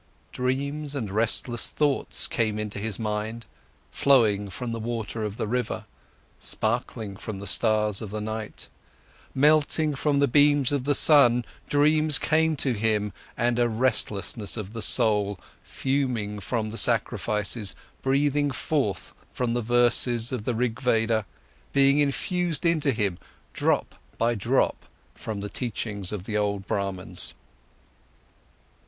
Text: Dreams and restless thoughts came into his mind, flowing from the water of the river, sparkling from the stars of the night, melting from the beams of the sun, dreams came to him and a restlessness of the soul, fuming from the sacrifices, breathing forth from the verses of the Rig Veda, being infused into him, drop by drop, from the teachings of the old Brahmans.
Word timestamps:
Dreams 0.31 0.95
and 0.95 1.11
restless 1.11 1.69
thoughts 1.69 2.25
came 2.25 2.57
into 2.57 2.79
his 2.79 2.97
mind, 2.97 3.45
flowing 3.91 4.49
from 4.49 4.71
the 4.71 4.79
water 4.79 5.23
of 5.23 5.37
the 5.37 5.45
river, 5.45 5.85
sparkling 6.39 7.15
from 7.15 7.37
the 7.37 7.45
stars 7.45 8.01
of 8.01 8.09
the 8.09 8.19
night, 8.19 8.67
melting 9.35 9.93
from 9.93 10.17
the 10.17 10.27
beams 10.27 10.71
of 10.71 10.85
the 10.85 10.95
sun, 10.95 11.45
dreams 11.69 12.17
came 12.17 12.55
to 12.55 12.73
him 12.73 13.13
and 13.37 13.59
a 13.59 13.69
restlessness 13.69 14.57
of 14.57 14.71
the 14.73 14.81
soul, 14.81 15.39
fuming 15.61 16.39
from 16.39 16.71
the 16.71 16.79
sacrifices, 16.79 17.75
breathing 18.01 18.49
forth 18.49 19.13
from 19.31 19.53
the 19.53 19.61
verses 19.61 20.31
of 20.31 20.45
the 20.45 20.55
Rig 20.55 20.79
Veda, 20.81 21.27
being 21.73 21.99
infused 21.99 22.65
into 22.65 22.91
him, 22.91 23.19
drop 23.53 23.93
by 24.17 24.33
drop, 24.33 24.87
from 25.13 25.41
the 25.41 25.47
teachings 25.49 26.11
of 26.11 26.23
the 26.23 26.35
old 26.37 26.65
Brahmans. 26.65 27.35